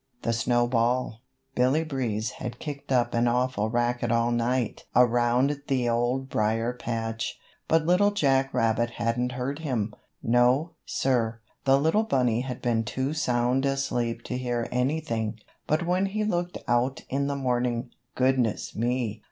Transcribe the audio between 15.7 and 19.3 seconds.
when he looked out in the morning, goodness me!